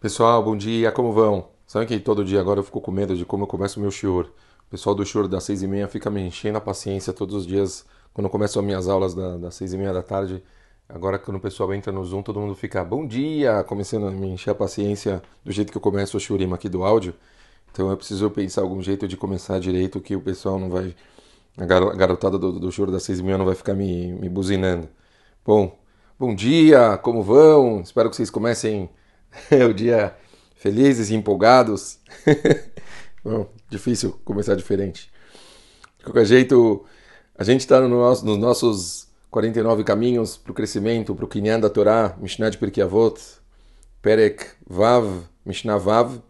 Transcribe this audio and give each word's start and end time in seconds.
Pessoal, 0.00 0.40
bom 0.44 0.56
dia, 0.56 0.92
como 0.92 1.12
vão? 1.12 1.48
Sabe 1.66 1.84
que 1.84 1.98
todo 1.98 2.24
dia 2.24 2.38
agora 2.40 2.60
eu 2.60 2.64
fico 2.64 2.80
com 2.80 2.92
medo 2.92 3.16
de 3.16 3.24
como 3.24 3.42
eu 3.42 3.46
começo 3.48 3.80
o 3.80 3.82
meu 3.82 3.90
shiur. 3.90 4.26
O 4.64 4.70
pessoal 4.70 4.94
do 4.94 5.04
shiur 5.04 5.26
das 5.26 5.42
seis 5.42 5.60
e 5.60 5.66
meia 5.66 5.88
fica 5.88 6.08
me 6.08 6.20
enchendo 6.20 6.56
a 6.56 6.60
paciência 6.60 7.12
todos 7.12 7.34
os 7.34 7.44
dias 7.44 7.84
quando 8.14 8.26
eu 8.26 8.30
começo 8.30 8.60
as 8.60 8.64
minhas 8.64 8.86
aulas 8.88 9.12
da, 9.12 9.36
das 9.36 9.56
seis 9.56 9.72
e 9.72 9.76
meia 9.76 9.92
da 9.92 10.00
tarde. 10.00 10.40
Agora 10.88 11.18
quando 11.18 11.38
o 11.38 11.40
pessoal 11.40 11.74
entra 11.74 11.90
no 11.90 12.04
Zoom, 12.04 12.22
todo 12.22 12.38
mundo 12.38 12.54
fica 12.54 12.84
bom 12.84 13.04
dia, 13.04 13.64
começando 13.64 14.06
a 14.06 14.10
me 14.12 14.28
encher 14.28 14.50
a 14.50 14.54
paciência 14.54 15.20
do 15.44 15.50
jeito 15.50 15.72
que 15.72 15.78
eu 15.78 15.82
começo 15.82 16.16
o 16.16 16.20
shiurim 16.20 16.52
aqui 16.52 16.68
do 16.68 16.84
áudio. 16.84 17.12
Então 17.72 17.90
eu 17.90 17.96
preciso 17.96 18.30
pensar 18.30 18.62
algum 18.62 18.80
jeito 18.80 19.08
de 19.08 19.16
começar 19.16 19.58
direito 19.58 20.00
que 20.00 20.14
o 20.14 20.20
pessoal 20.20 20.60
não 20.60 20.70
vai... 20.70 20.94
A 21.56 21.66
garotada 21.66 22.38
do, 22.38 22.52
do 22.52 22.86
das 22.86 23.02
seis 23.02 23.18
e 23.18 23.22
meia 23.24 23.36
não 23.36 23.44
vai 23.44 23.56
ficar 23.56 23.74
me, 23.74 24.12
me 24.12 24.28
buzinando. 24.28 24.88
Bom, 25.44 25.76
bom 26.16 26.36
dia, 26.36 26.96
como 26.98 27.20
vão? 27.20 27.80
Espero 27.80 28.08
que 28.08 28.14
vocês 28.14 28.30
comecem 28.30 28.88
o 29.68 29.72
dia 29.72 30.16
felizes 30.56 31.10
e 31.10 31.14
empolgados. 31.14 31.98
Bom, 33.24 33.48
difícil 33.68 34.18
começar 34.24 34.54
diferente. 34.54 35.10
De 35.98 36.04
qualquer 36.04 36.24
jeito, 36.24 36.84
a 37.36 37.44
gente 37.44 37.60
está 37.60 37.80
no 37.80 37.88
nosso, 37.88 38.24
nos 38.24 38.38
nossos 38.38 39.08
49 39.30 39.84
caminhos 39.84 40.36
para 40.36 40.52
o 40.52 40.54
crescimento, 40.54 41.14
para 41.14 41.24
o 41.24 41.28
Kinyan 41.28 41.60
da 41.60 41.68
Torá, 41.68 42.16
Mishnah 42.20 42.50
de 42.50 42.58
Pirkei 42.58 42.82
Avot, 42.82 43.20
Perek 44.00 44.46
Vav, 44.66 45.24
Mishnah 45.44 45.76
Vav, 45.76 46.20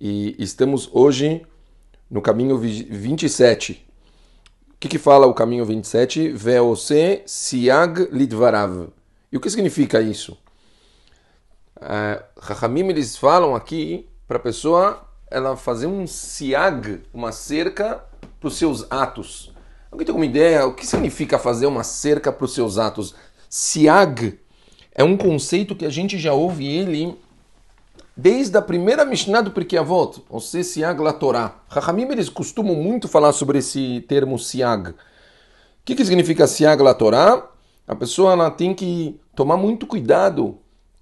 e 0.00 0.36
estamos 0.38 0.88
hoje 0.92 1.44
no 2.10 2.22
caminho 2.22 2.56
27. 2.58 3.84
O 4.70 4.78
que, 4.78 4.88
que 4.88 4.98
fala 4.98 5.26
o 5.26 5.34
caminho 5.34 5.64
27? 5.64 6.28
Veose 6.30 7.22
Siag 7.26 8.08
Lidvarav. 8.12 8.88
E 9.32 9.36
o 9.36 9.40
que 9.40 9.50
significa 9.50 10.00
isso? 10.00 10.38
Uh, 11.80 12.90
eles 12.90 13.16
falam 13.16 13.54
aqui 13.54 14.08
para 14.26 14.36
a 14.36 14.40
pessoa 14.40 15.04
ela 15.30 15.56
fazer 15.56 15.86
um 15.86 16.06
siag, 16.06 17.02
uma 17.12 17.32
cerca 17.32 18.04
para 18.40 18.48
os 18.48 18.56
seus 18.56 18.90
atos. 18.90 19.52
Alguém 19.90 20.04
tem 20.04 20.12
alguma 20.12 20.26
ideia 20.26 20.66
o 20.66 20.74
que 20.74 20.86
significa 20.86 21.38
fazer 21.38 21.66
uma 21.66 21.82
cerca 21.82 22.32
para 22.32 22.44
os 22.44 22.54
seus 22.54 22.78
atos? 22.78 23.14
Siag 23.48 24.38
é 24.94 25.04
um 25.04 25.16
conceito 25.16 25.74
que 25.74 25.86
a 25.86 25.90
gente 25.90 26.18
já 26.18 26.32
ouve 26.32 26.66
ele 26.66 27.16
desde 28.16 28.56
a 28.56 28.62
primeira 28.62 29.04
Mishnah 29.04 29.42
do 29.42 29.52
Pirkei 29.52 29.78
Avot, 29.78 30.24
ou 30.28 30.40
seja, 30.40 30.68
Siag 30.68 31.00
la 31.00 31.12
Torá. 31.12 31.56
Rahamim 31.68 32.10
eles 32.10 32.28
costumam 32.28 32.74
muito 32.74 33.06
falar 33.06 33.32
sobre 33.32 33.58
esse 33.58 34.04
termo 34.08 34.38
Siag. 34.38 34.90
O 34.90 34.94
que, 35.84 35.94
que 35.94 36.04
significa 36.04 36.46
Siag 36.46 36.82
la 36.82 36.94
Torá? 36.94 37.48
A 37.86 37.94
pessoa 37.94 38.32
ela 38.32 38.50
tem 38.50 38.74
que 38.74 39.18
tomar 39.34 39.56
muito 39.56 39.86
cuidado 39.86 40.58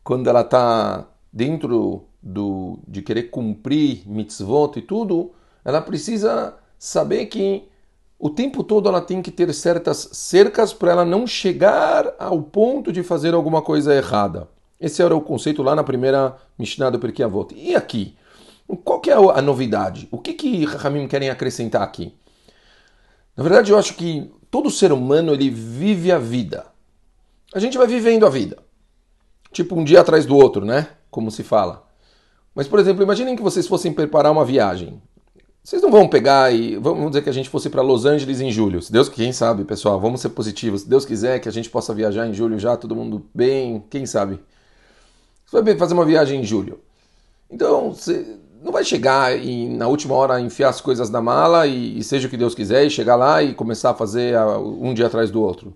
quando 0.07 0.31
ela 0.31 0.43
está 0.43 1.05
dentro 1.33 2.05
do, 2.23 2.79
de 2.87 3.03
querer 3.03 3.25
cumprir 3.25 4.05
mitzvot 4.07 4.79
e 4.79 4.83
tudo, 4.83 5.33
ela 5.65 5.83
precisa 5.83 6.55
saber 6.79 7.27
que 7.27 7.65
o 8.17 8.31
tempo 8.31 8.63
todo 8.63 8.89
ela 8.89 9.01
tem 9.01 9.21
que 9.21 9.33
ter 9.33 9.53
certas 9.53 10.09
cercas 10.13 10.73
para 10.73 10.93
ela 10.93 11.05
não 11.05 11.27
chegar 11.27 12.15
ao 12.21 12.41
ponto 12.41 12.93
de 12.93 13.03
fazer 13.03 13.35
alguma 13.35 13.61
coisa 13.61 13.93
errada. 13.93 14.49
Esse 14.81 15.03
era 15.03 15.15
o 15.15 15.21
conceito 15.21 15.61
lá 15.61 15.75
na 15.75 15.83
primeira 15.83 16.37
Mishnah 16.57 16.91
do 16.91 17.01
Pirkei 17.01 17.25
Avot. 17.25 17.53
E 17.57 17.75
aqui? 17.75 18.17
Qual 18.85 19.01
que 19.01 19.11
é 19.11 19.15
a 19.15 19.43
novidade? 19.43 20.07
O 20.13 20.19
que 20.19 20.35
que 20.35 20.65
Rahamim 20.67 21.09
querem 21.09 21.31
acrescentar 21.31 21.83
aqui? 21.83 22.15
Na 23.37 23.43
verdade, 23.43 23.73
eu 23.73 23.79
acho 23.79 23.95
que 23.95 24.31
todo 24.53 24.71
ser 24.71 24.93
humano 24.93 25.33
ele 25.33 25.51
vive 25.51 26.13
a 26.13 26.19
vida. 26.19 26.65
A 27.53 27.59
gente 27.59 27.77
vai 27.77 27.89
vivendo 27.89 28.25
a 28.25 28.31
vida 28.31 28.66
tipo 29.57 29.75
um 29.75 29.83
dia 29.83 30.01
atrás 30.01 30.27
do 30.27 30.37
outro, 30.37 30.65
né? 30.65 30.89
Como 31.11 31.31
se 31.31 31.43
fala. 31.43 31.85
Mas, 32.55 32.69
por 32.69 32.79
exemplo, 32.79 33.03
imaginem 33.03 33.35
que 33.35 33.43
vocês 33.43 33.67
fossem 33.67 33.93
preparar 33.93 34.31
uma 34.31 34.45
viagem. 34.45 35.01
Vocês 35.65 35.83
não 35.83 35.91
vão 35.91 36.07
pegar 36.07 36.53
e. 36.55 36.77
Vamos 36.77 37.09
dizer 37.09 37.23
que 37.23 37.31
a 37.31 37.33
gente 37.33 37.49
fosse 37.49 37.69
para 37.69 37.83
Los 37.83 38.05
Angeles 38.05 38.41
em 38.41 38.53
julho. 38.53 38.81
Se 38.81 38.93
Deus, 38.93 39.09
quem 39.09 39.33
sabe, 39.33 39.65
pessoal, 39.65 39.99
vamos 39.99 40.21
ser 40.21 40.29
positivos. 40.29 40.83
Se 40.83 40.89
Deus 40.89 41.05
quiser 41.05 41.41
que 41.41 41.49
a 41.49 41.53
gente 41.53 41.69
possa 41.69 41.93
viajar 41.93 42.27
em 42.29 42.33
julho 42.33 42.59
já, 42.59 42.77
todo 42.77 42.95
mundo 42.95 43.27
bem, 43.35 43.83
quem 43.91 44.07
sabe. 44.07 44.39
Você 45.45 45.61
vai 45.61 45.77
fazer 45.77 45.95
uma 45.95 46.05
viagem 46.05 46.41
em 46.41 46.45
julho. 46.45 46.79
Então, 47.51 47.93
você 47.93 48.39
não 48.63 48.73
vai 48.73 48.85
chegar 48.85 49.37
e 49.37 49.69
na 49.69 49.89
última 49.89 50.15
hora 50.15 50.41
enfiar 50.41 50.69
as 50.69 50.81
coisas 50.81 51.11
na 51.11 51.21
mala 51.21 51.67
e, 51.67 51.99
e 51.99 52.05
seja 52.05 52.27
o 52.27 52.31
que 52.31 52.37
Deus 52.37 52.55
quiser 52.55 52.85
e 52.85 52.91
chegar 52.91 53.17
lá 53.17 53.43
e 53.43 53.55
começar 53.55 53.91
a 53.91 53.95
fazer 53.95 54.37
um 54.59 54.93
dia 54.93 55.07
atrás 55.07 55.31
do 55.31 55.43
outro. 55.43 55.75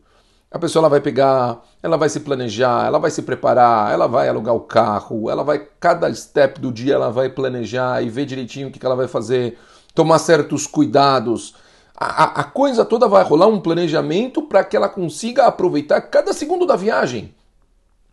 A 0.50 0.59
pessoa 0.59 0.81
ela 0.81 0.88
vai 0.88 1.00
pegar, 1.00 1.62
ela 1.81 1.97
vai 1.97 2.09
se 2.09 2.21
planejar, 2.21 2.84
ela 2.84 2.99
vai 2.99 3.11
se 3.11 3.22
preparar, 3.22 3.93
ela 3.93 4.09
vai 4.09 4.28
alugar 4.28 4.55
o 4.55 4.61
carro, 4.61 5.31
ela 5.31 5.44
vai, 5.44 5.65
cada 5.78 6.12
step 6.12 6.61
do 6.61 6.72
dia 6.72 6.94
ela 6.94 7.09
vai 7.09 7.28
planejar 7.28 8.03
e 8.03 8.11
ver 8.11 8.27
direitinho 8.27 8.66
o 8.66 8.71
que, 8.72 8.84
ela 8.84 8.97
vai 8.97 9.06
fazer, 9.06 9.56
tomar 9.94 10.19
certos 10.19 10.66
cuidados. 10.66 11.55
A, 11.97 12.41
a 12.41 12.44
coisa 12.44 12.84
toda 12.84 13.06
vai 13.06 13.22
rolar 13.22 13.47
um 13.47 13.61
planejamento 13.61 14.43
para 14.43 14.65
que 14.65 14.77
ela 14.77 14.88
consiga 14.88 15.47
aproveitar 15.47 16.00
cada 16.00 16.33
segundo 16.33 16.67
da 16.67 16.75
viagem. 16.75 17.32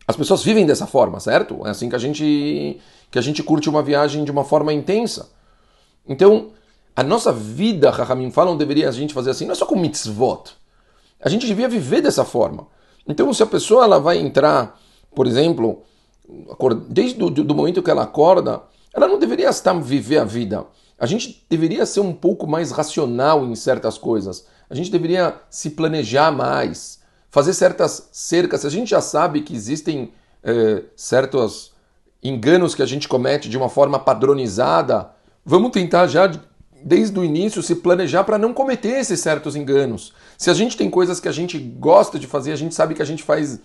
As 0.07 0.15
pessoas 0.15 0.43
vivem 0.43 0.65
dessa 0.65 0.85
forma, 0.85 1.19
certo? 1.19 1.65
É 1.65 1.71
assim 1.71 1.89
que 1.89 1.95
a 1.95 1.99
gente 1.99 2.79
que 3.09 3.17
a 3.17 3.21
gente 3.21 3.41
curte 3.41 3.69
uma 3.69 3.81
viagem 3.81 4.23
de 4.23 4.31
uma 4.31 4.43
forma 4.43 4.73
intensa. 4.73 5.29
Então, 6.07 6.49
a 6.95 7.01
nossa 7.03 7.31
vida, 7.31 7.89
Rahamim 7.89 8.31
falam, 8.31 8.57
deveria 8.57 8.89
a 8.89 8.91
gente 8.91 9.13
fazer 9.13 9.31
assim, 9.31 9.45
não 9.45 9.53
é 9.53 9.55
só 9.55 9.65
com 9.65 9.77
mitzvot. 9.77 10.51
A 11.23 11.29
gente 11.29 11.47
devia 11.47 11.67
viver 11.67 12.01
dessa 12.01 12.23
forma. 12.23 12.67
Então, 13.07 13.33
se 13.33 13.41
a 13.41 13.47
pessoa 13.47 13.83
ela 13.83 13.99
vai 13.99 14.17
entrar, 14.17 14.79
por 15.15 15.25
exemplo, 15.25 15.83
desde 16.89 17.23
o 17.23 17.29
do 17.29 17.55
momento 17.55 17.81
que 17.81 17.89
ela 17.89 18.03
acorda, 18.03 18.63
ela 18.93 19.07
não 19.07 19.17
deveria 19.17 19.49
estar 19.49 19.73
viver 19.73 20.17
a 20.17 20.25
vida. 20.25 20.65
A 20.99 21.05
gente 21.05 21.45
deveria 21.49 21.85
ser 21.85 21.99
um 21.99 22.13
pouco 22.13 22.47
mais 22.47 22.71
racional 22.71 23.45
em 23.45 23.55
certas 23.55 23.97
coisas. 23.97 24.47
A 24.69 24.75
gente 24.75 24.91
deveria 24.91 25.39
se 25.49 25.71
planejar 25.71 26.31
mais, 26.31 26.99
fazer 27.29 27.53
certas 27.53 28.09
cercas. 28.11 28.65
A 28.65 28.69
gente 28.69 28.89
já 28.89 28.99
sabe 29.01 29.41
que 29.41 29.55
existem 29.55 30.11
é, 30.43 30.83
certos 30.95 31.71
enganos 32.23 32.73
que 32.73 32.81
a 32.81 32.85
gente 32.85 33.07
comete 33.07 33.47
de 33.47 33.57
uma 33.57 33.69
forma 33.69 33.99
padronizada. 33.99 35.11
Vamos 35.45 35.71
tentar 35.71 36.07
já 36.07 36.29
desde 36.83 37.19
o 37.19 37.23
início, 37.23 37.61
se 37.61 37.75
planejar 37.75 38.23
para 38.23 38.37
não 38.37 38.53
cometer 38.53 38.99
esses 38.99 39.19
certos 39.19 39.55
enganos. 39.55 40.13
Se 40.37 40.49
a 40.49 40.53
gente 40.53 40.77
tem 40.77 40.89
coisas 40.89 41.19
que 41.19 41.27
a 41.27 41.31
gente 41.31 41.57
gosta 41.57 42.17
de 42.17 42.27
fazer, 42.27 42.51
a 42.51 42.55
gente 42.55 42.75
sabe 42.75 42.93
que 42.93 43.01
a 43.01 43.05
gente 43.05 43.23
faz 43.23 43.59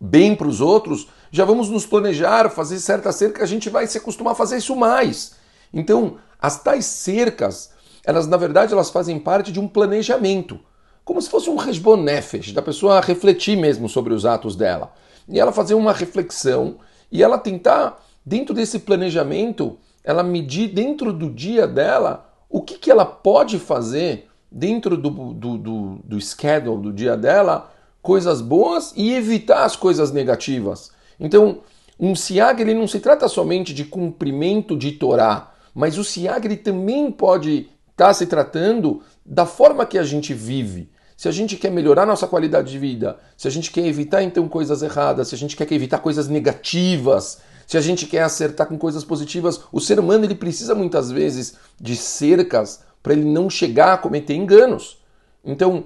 bem 0.00 0.34
para 0.34 0.48
os 0.48 0.60
outros, 0.60 1.08
já 1.30 1.44
vamos 1.44 1.68
nos 1.68 1.84
planejar, 1.84 2.48
fazer 2.50 2.78
certas 2.80 3.16
cercas, 3.16 3.42
a 3.42 3.46
gente 3.46 3.68
vai 3.68 3.86
se 3.86 3.98
acostumar 3.98 4.32
a 4.32 4.36
fazer 4.36 4.56
isso 4.56 4.74
mais. 4.74 5.32
Então, 5.72 6.16
as 6.40 6.62
tais 6.62 6.86
cercas, 6.86 7.70
elas 8.04 8.26
na 8.26 8.36
verdade 8.36 8.72
elas 8.72 8.90
fazem 8.90 9.18
parte 9.18 9.52
de 9.52 9.60
um 9.60 9.68
planejamento, 9.68 10.58
como 11.04 11.20
se 11.20 11.28
fosse 11.28 11.50
um 11.50 11.56
resbonefes, 11.56 12.52
da 12.52 12.62
pessoa 12.62 13.00
refletir 13.00 13.56
mesmo 13.56 13.88
sobre 13.88 14.14
os 14.14 14.24
atos 14.24 14.56
dela. 14.56 14.92
E 15.28 15.38
ela 15.38 15.52
fazer 15.52 15.74
uma 15.74 15.92
reflexão 15.92 16.78
e 17.12 17.22
ela 17.22 17.38
tentar, 17.38 18.02
dentro 18.24 18.54
desse 18.54 18.78
planejamento, 18.78 19.78
ela 20.02 20.22
medir 20.22 20.68
dentro 20.68 21.12
do 21.12 21.30
dia 21.30 21.66
dela 21.66 22.28
o 22.48 22.60
que, 22.60 22.78
que 22.78 22.90
ela 22.90 23.04
pode 23.04 23.58
fazer 23.58 24.28
dentro 24.50 24.96
do, 24.96 25.10
do, 25.10 25.58
do, 25.58 26.00
do 26.04 26.20
schedule 26.20 26.82
do 26.82 26.92
dia 26.92 27.16
dela, 27.16 27.72
coisas 28.02 28.40
boas 28.40 28.92
e 28.96 29.12
evitar 29.14 29.64
as 29.64 29.76
coisas 29.76 30.10
negativas. 30.10 30.90
Então, 31.18 31.60
um 31.98 32.14
siag 32.14 32.60
ele 32.60 32.74
não 32.74 32.88
se 32.88 32.98
trata 32.98 33.28
somente 33.28 33.72
de 33.74 33.84
cumprimento 33.84 34.76
de 34.76 34.92
Torá, 34.92 35.52
mas 35.74 35.98
o 35.98 36.04
siag 36.04 36.46
ele 36.46 36.56
também 36.56 37.12
pode 37.12 37.68
estar 37.90 38.06
tá 38.06 38.14
se 38.14 38.26
tratando 38.26 39.02
da 39.24 39.46
forma 39.46 39.86
que 39.86 39.98
a 39.98 40.02
gente 40.02 40.34
vive. 40.34 40.90
Se 41.16 41.28
a 41.28 41.32
gente 41.32 41.56
quer 41.56 41.70
melhorar 41.70 42.06
nossa 42.06 42.26
qualidade 42.26 42.72
de 42.72 42.78
vida, 42.78 43.18
se 43.36 43.46
a 43.46 43.50
gente 43.50 43.70
quer 43.70 43.84
evitar 43.84 44.22
então 44.22 44.48
coisas 44.48 44.82
erradas, 44.82 45.28
se 45.28 45.34
a 45.34 45.38
gente 45.38 45.54
quer 45.54 45.70
evitar 45.70 45.98
coisas 45.98 46.28
negativas, 46.28 47.42
se 47.70 47.78
a 47.78 47.80
gente 47.80 48.06
quer 48.06 48.22
acertar 48.22 48.66
com 48.66 48.76
coisas 48.76 49.04
positivas, 49.04 49.60
o 49.70 49.78
ser 49.78 50.00
humano 50.00 50.24
ele 50.24 50.34
precisa 50.34 50.74
muitas 50.74 51.08
vezes 51.08 51.54
de 51.80 51.94
cercas 51.94 52.80
para 53.00 53.12
ele 53.12 53.24
não 53.24 53.48
chegar 53.48 53.92
a 53.92 53.96
cometer 53.96 54.34
enganos. 54.34 54.98
Então, 55.44 55.84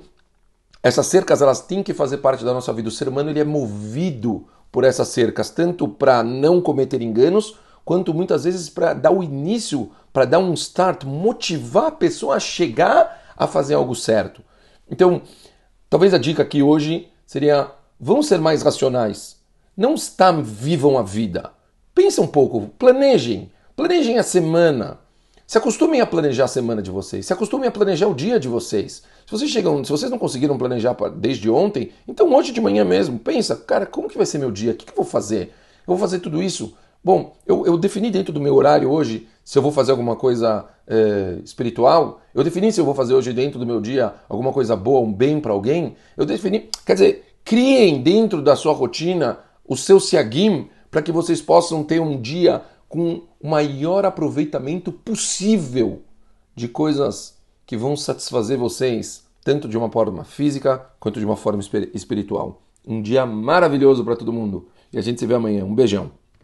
essas 0.83 1.07
cercas 1.09 1.43
elas 1.43 1.61
têm 1.61 1.83
que 1.83 1.93
fazer 1.93 2.17
parte 2.17 2.43
da 2.43 2.55
nossa 2.55 2.73
vida. 2.73 2.89
O 2.89 2.91
ser 2.91 3.07
humano 3.07 3.29
ele 3.29 3.41
é 3.41 3.45
movido 3.45 4.47
por 4.73 4.83
essas 4.83 5.09
cercas, 5.09 5.51
tanto 5.51 5.87
para 5.87 6.23
não 6.23 6.59
cometer 6.59 7.03
enganos, 7.03 7.59
quanto 7.85 8.15
muitas 8.15 8.45
vezes 8.45 8.71
para 8.71 8.95
dar 8.95 9.11
o 9.11 9.23
início, 9.23 9.91
para 10.11 10.25
dar 10.25 10.39
um 10.39 10.55
start, 10.55 11.05
motivar 11.05 11.89
a 11.89 11.93
pessoa 11.93 12.37
a 12.37 12.41
chegar 12.41 13.35
a 13.37 13.47
fazer 13.47 13.75
algo 13.75 13.95
certo. 13.95 14.43
Então, 14.91 15.21
talvez 15.91 16.15
a 16.15 16.19
dica 16.19 16.43
aqui 16.43 16.63
hoje 16.63 17.11
seria: 17.27 17.71
vamos 18.01 18.27
ser 18.27 18.39
mais 18.39 18.63
racionais. 18.63 19.37
Não 19.77 19.93
está 19.93 20.33
vivam 20.33 20.97
a 20.97 21.03
vida. 21.03 21.53
Pensa 21.95 22.21
um 22.21 22.27
pouco, 22.27 22.71
planejem, 22.79 23.51
planejem 23.77 24.19
a 24.19 24.23
semana. 24.23 24.99
Se 25.47 25.59
acostumem 25.59 26.01
a 26.01 26.07
planejar 26.07 26.45
a 26.45 26.49
semana 26.49 26.83
de 26.83 26.91
vocês, 26.91 27.27
se 27.27 27.33
acostumem 27.33 27.69
a 27.69 27.73
planejar 27.73 28.09
o 28.09 28.15
dia 28.15 28.41
de 28.41 28.49
vocês. 28.49 29.03
Se 29.27 29.31
vocês 29.31 29.51
chegam, 29.51 29.85
se 29.85 29.91
vocês 29.91 30.11
não 30.11 30.19
conseguiram 30.19 30.59
planejar 30.59 30.95
desde 31.17 31.51
ontem, 31.51 31.93
então 32.09 32.33
hoje 32.35 32.51
de 32.51 32.61
manhã 32.61 32.85
mesmo, 32.85 33.19
pensa, 33.19 33.55
cara, 33.55 33.87
como 33.87 34.09
que 34.09 34.17
vai 34.17 34.27
ser 34.27 34.39
meu 34.39 34.51
dia? 34.51 34.73
O 34.73 34.75
que, 34.75 34.87
que 34.87 34.93
eu 34.93 34.97
vou 34.97 35.05
fazer? 35.05 35.53
Eu 35.87 35.95
vou 35.95 35.99
fazer 35.99 36.19
tudo 36.21 36.43
isso 36.43 36.75
Bom, 37.05 37.37
eu, 37.47 37.67
eu 37.67 37.77
defini 37.77 38.11
dentro 38.11 38.33
do 38.33 38.41
meu 38.41 38.55
horário 38.55 38.91
hoje 38.91 39.29
se 39.45 39.59
eu 39.59 39.63
vou 39.63 39.71
fazer 39.71 39.91
alguma 39.91 40.17
coisa 40.17 40.65
é, 40.89 41.37
espiritual. 41.45 42.23
Eu 42.35 42.43
defini 42.43 42.73
se 42.73 42.81
eu 42.81 42.85
vou 42.87 42.95
fazer 42.95 43.13
hoje 43.13 43.31
dentro 43.35 43.59
do 43.59 43.67
meu 43.67 43.79
dia 43.79 44.15
alguma 44.27 44.55
coisa 44.55 44.75
boa, 44.75 45.07
um 45.07 45.13
bem 45.13 45.39
para 45.39 45.53
alguém. 45.53 45.97
Eu 46.17 46.25
defini. 46.25 46.71
Quer 46.87 46.95
dizer, 46.95 47.35
criem 47.45 48.01
dentro 48.01 48.41
da 48.41 48.57
sua 48.57 48.73
rotina 48.73 49.39
o 49.69 49.77
seu 49.77 50.01
siagim 50.01 50.71
para 50.95 51.03
que 51.03 51.11
vocês 51.11 51.43
possam 51.43 51.83
ter 51.83 52.01
um 52.01 52.21
dia 52.21 52.63
com 52.89 53.23
o 53.41 53.49
maior 53.49 54.05
aproveitamento 54.05 54.93
possível 54.93 56.03
de 56.55 56.69
coisas 56.69 57.37
que 57.67 57.77
vão 57.77 57.97
satisfazer 57.97 58.57
vocês, 58.57 59.25
tanto 59.43 59.67
de 59.69 59.77
uma 59.77 59.91
forma 59.91 60.23
física 60.23 60.87
quanto 61.01 61.19
de 61.19 61.27
uma 61.27 61.35
forma 61.35 61.61
espiritual. 61.93 62.63
Um 62.87 63.03
dia 63.03 63.27
maravilhoso 63.27 64.05
para 64.05 64.15
todo 64.15 64.33
mundo. 64.33 64.69
E 64.93 64.97
a 64.97 65.03
gente 65.03 65.19
se 65.19 65.27
vê 65.27 65.35
amanhã. 65.35 65.65
Um 65.65 65.75
beijão. 65.75 66.13